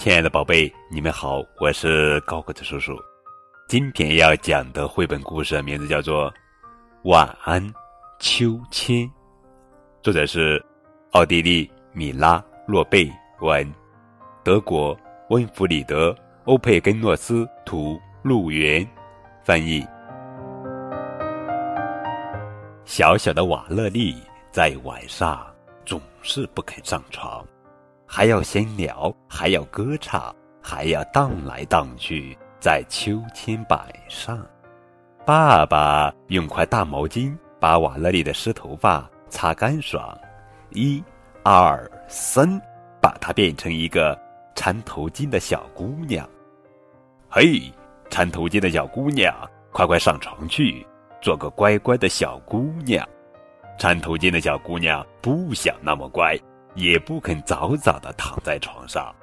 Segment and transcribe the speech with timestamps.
[0.00, 2.96] 亲爱的宝贝，你们好，我是高个子叔叔。
[3.68, 6.32] 今天要讲的绘本故事名字叫做
[7.02, 7.62] 《晚安，
[8.18, 8.96] 秋千》，
[10.00, 10.64] 作者是
[11.10, 13.70] 奥地利米拉洛贝文，
[14.42, 18.88] 德国温弗里德欧佩根诺斯图陆源
[19.44, 19.86] 翻译。
[22.86, 24.16] 小小的瓦勒利
[24.50, 25.46] 在晚上
[25.84, 27.46] 总是不肯上床。
[28.12, 34.44] 还要闲聊，还要歌唱，还要荡来荡去，在秋千板上。
[35.24, 40.18] 爸爸用块大毛巾把瓦勒里的湿头发擦干爽，
[40.70, 41.00] 一、
[41.44, 42.60] 二、三，
[43.00, 44.18] 把它变成一个
[44.56, 46.28] 缠头巾的小姑娘。
[47.28, 47.72] 嘿，
[48.10, 49.32] 缠头巾的小姑娘，
[49.70, 50.84] 快快上床去，
[51.22, 53.08] 做个乖乖的小姑娘。
[53.78, 56.36] 缠头巾的小姑娘不想那么乖。
[56.80, 59.14] 也不肯早早的躺在床上，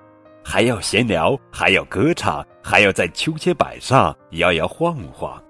[0.45, 5.41] 还要闲聊，还要歌唱，还要在秋千板上摇摇晃晃。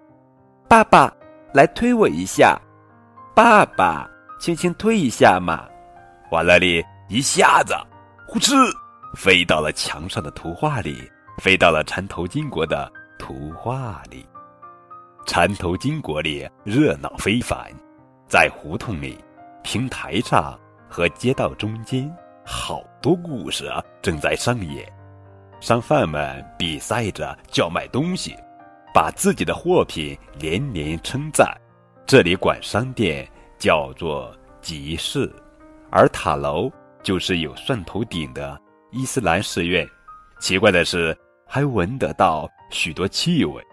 [0.69, 1.13] 爸爸，
[1.53, 2.57] 来推我一下！
[3.35, 5.67] 爸爸，轻轻推一下嘛！
[6.31, 7.75] 瓦勒里一下子，
[8.25, 8.55] 呼哧，
[9.15, 14.25] 飞到了墙上的图画里，飞到了缠头巾国的图画里。
[15.25, 17.69] 缠头巾国里热闹非凡，
[18.29, 19.17] 在胡同里，
[19.61, 20.57] 平台上。
[20.97, 22.11] 和街道中间，
[22.43, 24.91] 好多故事啊正在上演。
[25.59, 28.35] 商贩们比赛着叫卖东西，
[28.95, 31.55] 把自己的货品连连称赞。
[32.07, 35.31] 这里管商店叫做集市，
[35.91, 36.67] 而塔楼
[37.03, 39.87] 就是有蒜头顶的伊斯兰寺院。
[40.39, 43.63] 奇怪的是，还闻得到许多气味。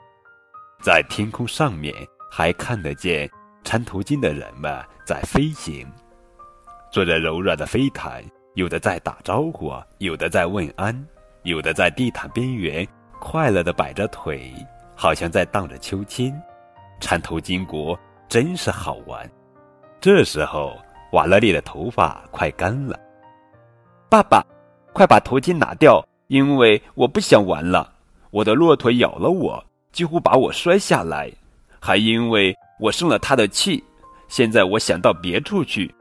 [0.82, 1.94] 在天空上面，
[2.30, 3.26] 还看得见
[3.62, 5.90] 缠头巾的人们在飞行。
[6.94, 8.22] 坐着柔软的飞毯，
[8.54, 10.96] 有的在打招呼，有的在问安，
[11.42, 12.86] 有的在地毯边缘
[13.18, 14.54] 快乐地摆着腿，
[14.94, 16.32] 好像在荡着秋千。
[17.00, 19.28] 缠头巾国真是好玩。
[20.00, 20.78] 这时候，
[21.10, 22.96] 瓦勒利的头发快干了。
[24.08, 24.40] 爸爸，
[24.92, 27.92] 快把头巾拿掉，因为我不想玩了。
[28.30, 29.60] 我的骆驼咬了我，
[29.90, 31.28] 几乎把我摔下来，
[31.80, 33.82] 还因为我生了他的气。
[34.28, 35.92] 现在我想到别处去。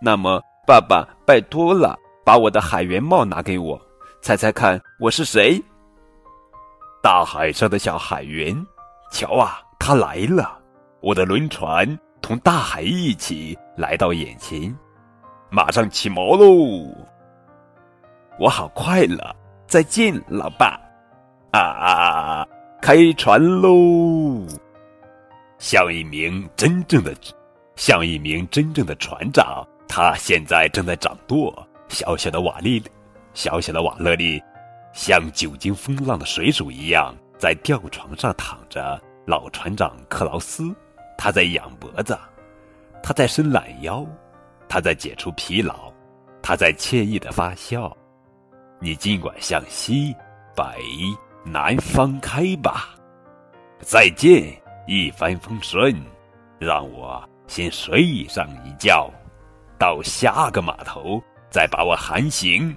[0.00, 3.80] 那么，爸爸，拜托了，把我的海员帽拿给我。
[4.20, 5.60] 猜猜看，我是谁？
[7.02, 8.54] 大海上的小海员，
[9.10, 10.58] 瞧啊，他来了！
[11.00, 14.76] 我的轮船同大海一起来到眼前，
[15.50, 16.94] 马上起锚喽！
[18.38, 19.18] 我好快乐！
[19.66, 20.78] 再见，老爸！
[21.50, 22.46] 啊啊啊，
[22.80, 24.46] 开船喽！
[25.58, 27.12] 像一名真正的，
[27.74, 29.66] 像一名真正的船长。
[29.88, 32.82] 他现在正在掌舵，小小的瓦利，
[33.34, 34.40] 小小的瓦勒利，
[34.92, 39.00] 像久经风浪的水手一样，在吊床上躺着。
[39.26, 40.74] 老船长克劳斯，
[41.18, 42.18] 他在仰脖子，
[43.02, 44.06] 他在伸懒腰，
[44.68, 45.92] 他在解除疲劳，
[46.42, 47.94] 他在惬意的发笑。
[48.80, 50.14] 你尽管向西
[50.56, 50.64] 北
[51.44, 52.94] 南方开吧。
[53.80, 54.50] 再见，
[54.86, 55.94] 一帆风顺。
[56.58, 59.10] 让我先睡上一觉。
[59.78, 62.76] 到下个码头，再把我喊醒。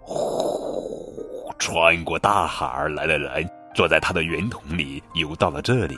[0.00, 5.96] 呼，穿过大海而来的人坐在他的圆筒里游到了这里。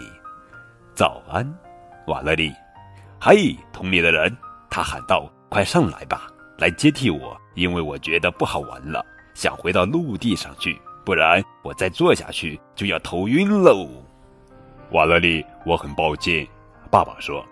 [0.94, 1.44] 早安，
[2.06, 2.52] 瓦勒利。
[3.20, 4.34] 嘿，桶里的人，
[4.70, 6.28] 他喊道：“快上来吧，
[6.58, 9.04] 来接替我，因为我觉得不好玩了，
[9.34, 13.88] 想回到陆地上去，不然我再坐下去就要头晕喽。”
[14.92, 16.46] 瓦勒利，我很抱歉，
[16.88, 17.44] 爸爸说，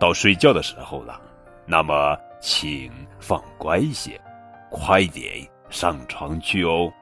[0.00, 1.20] 到睡觉的时候了。
[1.66, 2.90] 那么，请
[3.20, 4.20] 放乖些，
[4.70, 6.92] 快点上床去哦。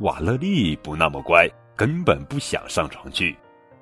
[0.00, 3.36] 瓦勒利不那么乖，根本不想上床去。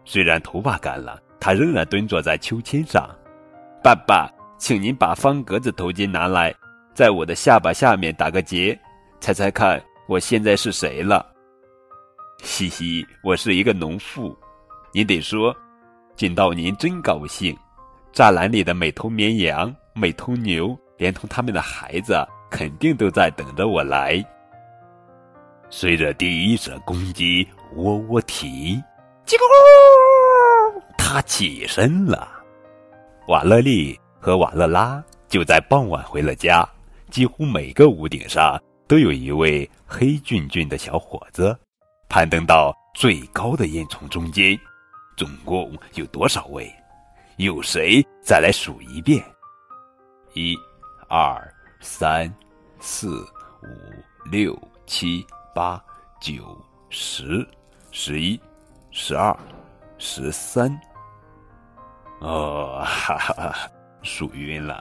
[0.04, 3.09] 虽然头发干了，他仍然蹲坐在秋千上。
[3.82, 6.54] 爸爸，请您把方格子头巾拿来，
[6.94, 8.78] 在我的下巴下面打个结。
[9.21, 11.27] 猜猜看，我现在是谁了？
[12.42, 14.36] 嘻嘻，我是一个农妇。
[14.92, 15.54] 您得说，
[16.16, 17.56] 见到您真高兴。
[18.12, 19.74] 栅栏里的每头绵羊。
[19.98, 22.15] 每头牛，连同他们的孩子，
[22.48, 24.24] 肯定都在等着我来。
[25.71, 28.80] 随着第一声公鸡喔喔啼，
[29.27, 32.28] 叽咕，他起身了。
[33.27, 36.66] 瓦勒利和瓦勒拉就在傍晚回了家。
[37.10, 41.59] 几乎每个屋顶上都有一位黑俊俊的小伙子，
[42.09, 44.56] 攀登到最高的烟囱中间。
[45.16, 46.72] 总共有多少位？
[47.39, 49.24] 有谁再来数一遍？
[50.39, 50.57] 一、
[51.09, 52.33] 二、三、
[52.79, 53.27] 四、
[53.65, 54.57] 五、六、
[54.87, 55.83] 七、八、
[56.21, 56.57] 九、
[56.91, 57.45] 十、
[57.91, 58.41] 十一、
[58.93, 59.37] 十二、
[59.99, 60.71] 十三。
[62.21, 63.71] 哦，哈哈哈，
[64.03, 64.81] 数晕了。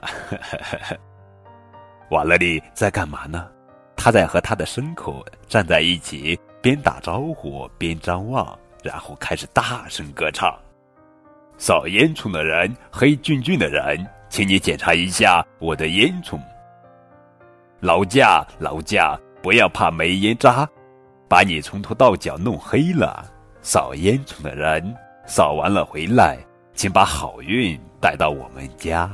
[2.10, 3.50] 瓦勒利在干嘛呢？
[3.96, 10.56] 他在和他的牲口站在一起，边打招呼边张望，然后开始大声歌唱。
[11.58, 16.38] 扫烟囱的人，黑俊俊的人，请你检查一下我的烟囱。
[17.80, 20.68] 劳驾，劳驾，不要怕煤烟渣，
[21.28, 23.24] 把你从头到脚弄黑了。
[23.60, 24.94] 扫烟囱的人，
[25.26, 26.38] 扫完了回来，
[26.74, 29.10] 请把好运带到我们家。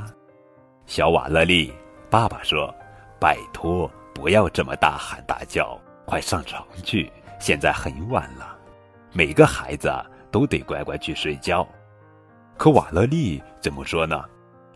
[0.85, 1.73] 小瓦勒利，
[2.09, 2.73] 爸爸说
[3.19, 8.55] ：“拜托，不要这么大喊大叫，快上床去，现在很晚了，
[9.11, 9.91] 每个孩子
[10.31, 11.67] 都得乖乖去睡觉。”
[12.55, 14.23] 可瓦勒利怎么说呢？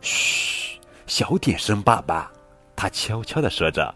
[0.01, 2.31] 嘘，小点声，爸爸。
[2.75, 3.93] 他悄悄地说着：“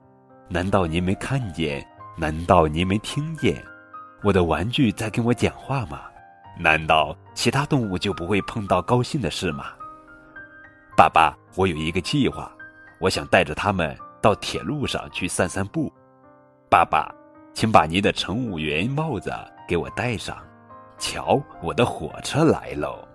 [0.50, 1.86] 难道您没看见？
[2.18, 3.64] 难道您没听见？
[4.22, 6.02] 我的玩具在跟我讲话吗？
[6.60, 9.68] 难道其他动物就不会碰到高兴的事吗？”
[10.96, 12.52] 爸爸，我有一个计划，
[13.00, 15.92] 我想带着他们到铁路上去散散步。
[16.70, 17.10] 爸爸，
[17.54, 19.34] 请把您的乘务员帽子
[19.68, 20.38] 给我戴上。
[21.00, 23.08] 瞧，我的火车来喽！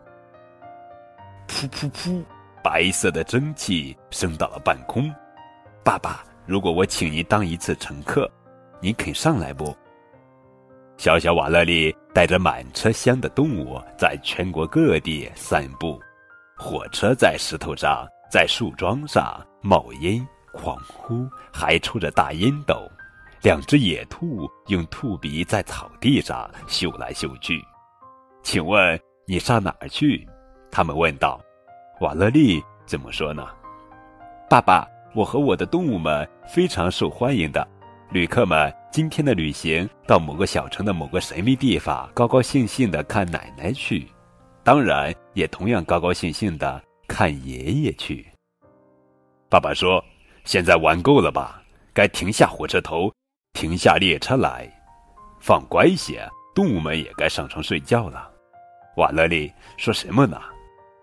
[1.46, 2.24] 噗噗噗！
[2.68, 5.10] 白色的蒸汽升到了半空。
[5.82, 8.30] 爸爸，如果我请您当一次乘客，
[8.78, 9.74] 您肯上来不？
[10.98, 15.98] 小小瓦勒利带着满车厢的动物在全国各地散步。
[16.58, 20.20] 火车在石头上，在树桩上冒烟、
[20.52, 22.86] 狂呼，还抽着大烟斗。
[23.40, 27.64] 两只野兔用兔鼻在草地上嗅来嗅去。
[28.42, 30.28] 请问你上哪儿去？
[30.70, 31.40] 他们问道
[32.00, 33.46] ：“瓦勒利怎么说呢？”
[34.48, 37.66] 爸爸，我和我的动物们非常受欢迎的。
[38.10, 44.08] 旅客们今天的旅行到某个小城的某个神秘地方，高高兴兴的看奶奶去，
[44.64, 48.26] 当然也同样高高兴兴的看爷爷去。
[49.50, 50.02] 爸爸说
[50.44, 51.62] ：“现在玩够了吧？
[51.92, 53.12] 该停下火车头，
[53.52, 54.66] 停下列车来，
[55.38, 58.30] 放乖些，动物们也该上床睡觉了。”
[58.96, 60.40] 瓦勒利说什么呢？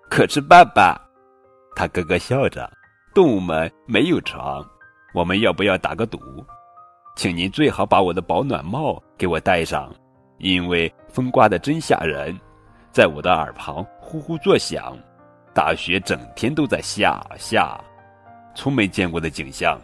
[0.10, 1.00] 可是爸爸，
[1.75, 2.72] 他咯咯笑着。
[3.13, 4.66] 动物们没有床，
[5.13, 6.19] 我们要不要打个赌？
[7.16, 9.90] 请您最好把我的保暖帽给我戴上，
[10.38, 12.38] 因为风刮得真吓人，
[12.92, 14.98] 在我的耳旁呼呼作响。
[15.54, 17.80] 大雪整天都在下下，
[18.54, 19.80] 从没见过的景象。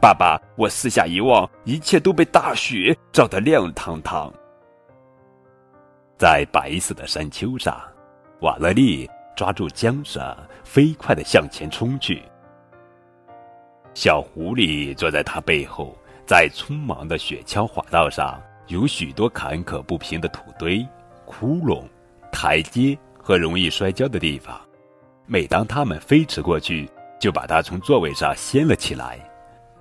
[0.00, 4.32] 爸爸，我四下一望，一切都被大雪照得亮堂堂。
[6.18, 7.80] 在白色的山丘上，
[8.40, 9.08] 瓦勒利。
[9.40, 10.22] 抓住缰绳，
[10.64, 12.22] 飞快地向前冲去。
[13.94, 15.96] 小狐狸坐在他背后，
[16.26, 20.86] 在匆忙的雪橇滑道上，有许多坎坷不平的土堆、
[21.24, 21.84] 窟窿、
[22.30, 24.60] 台阶和容易摔跤的地方。
[25.24, 26.86] 每当他们飞驰过去，
[27.18, 29.18] 就把他从座位上掀了起来。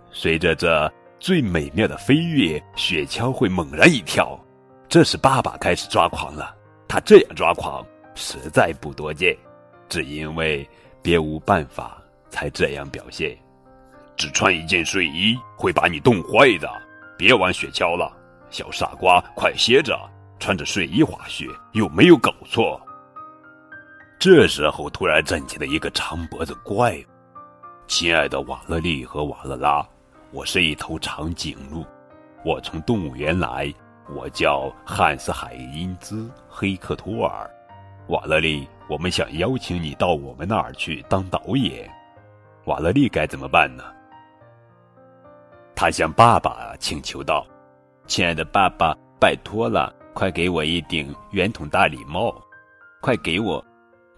[0.09, 0.89] 随着这
[1.19, 4.39] 最美妙的飞跃，雪橇会猛然一跳。
[4.87, 6.55] 这时，爸爸开始抓狂了。
[6.87, 7.85] 他这样抓狂，
[8.15, 9.35] 实在不多见。
[9.89, 10.67] 只因为
[11.01, 13.37] 别无办法才这样表现，
[14.15, 16.69] 只穿一件睡衣会把你冻坏的。
[17.17, 18.15] 别玩雪橇了，
[18.49, 19.99] 小傻瓜，快歇着！
[20.39, 22.79] 穿着睡衣滑雪有没有搞错？
[24.17, 27.03] 这时候突然站起了一个长脖子怪物。
[27.87, 29.85] 亲爱的瓦勒利和瓦勒拉，
[30.31, 31.85] 我是一头长颈鹿，
[32.45, 33.73] 我从动物园来，
[34.15, 37.49] 我叫汉斯海因兹黑克托尔。
[38.09, 41.87] 瓦勒利，我们想邀请你到我们那儿去当导演。
[42.65, 43.83] 瓦勒利该怎么办呢？
[45.75, 47.45] 他向爸爸请求道
[48.07, 52.35] ：“亲爱的爸爸，拜托了，快给我一顶圆筒大礼帽，
[52.99, 53.63] 快给我，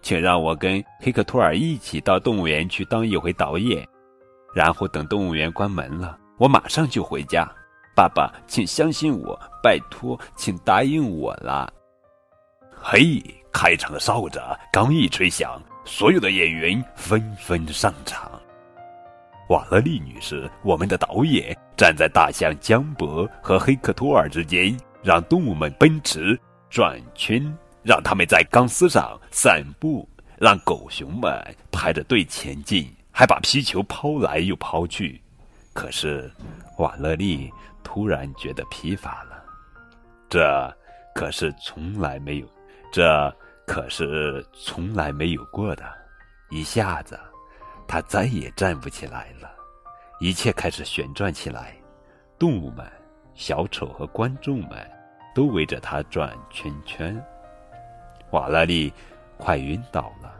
[0.00, 3.86] 请让我跟黑克托尔一起到动物园去当一回导演。
[4.54, 7.46] 然后等动物园关门了，我马上就回家。
[7.94, 11.70] 爸爸，请相信我，拜托，请答应我啦。”
[12.72, 13.22] 嘿。
[13.52, 14.40] 开场的哨子
[14.72, 18.40] 刚一吹响，所有的演员纷纷上场。
[19.48, 26.38] 瓦勒利女士，我们的导演站在大象江博和黑克托尔之间，让动物们奔驰、
[26.70, 27.42] 转圈，
[27.82, 31.30] 让他们在钢丝上散步，让狗熊们
[31.70, 35.20] 排着队前进，还把皮球抛来又抛去。
[35.74, 36.32] 可是，
[36.78, 37.52] 瓦勒利
[37.84, 39.44] 突然觉得疲乏了。
[40.30, 40.74] 这
[41.14, 42.46] 可是从来没有，
[42.90, 43.36] 这。
[43.66, 45.84] 可是从来没有过的，
[46.50, 47.18] 一下子，
[47.86, 49.50] 他再也站不起来了。
[50.20, 51.76] 一切开始旋转起来，
[52.38, 52.86] 动物们
[53.34, 54.90] 小丑和观众们
[55.34, 57.20] 都围着他转圈圈。
[58.30, 58.92] 瓦拉利
[59.36, 60.34] 快晕倒了，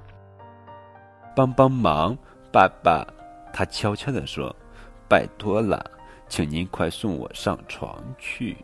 [1.34, 2.16] 帮帮忙，
[2.52, 3.06] 爸爸！
[3.52, 4.54] 他悄悄地说
[5.08, 5.90] ：“拜托了，
[6.26, 8.56] 请您快送我上床去。”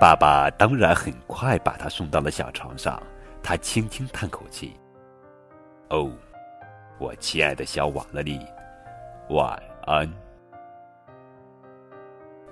[0.00, 3.00] 爸爸当然很快把他送到了小床上，
[3.42, 4.74] 他轻轻叹口气
[5.90, 6.10] ：“哦，
[6.98, 8.40] 我亲爱的小瓦勒利，
[9.28, 10.10] 晚安，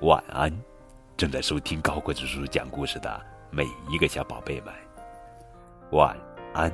[0.03, 0.53] 晚安！
[1.17, 3.19] 正在收听高个子叔叔讲故事的
[3.51, 4.75] 每一个小宝贝们，
[5.93, 6.15] 晚
[6.53, 6.71] 安。”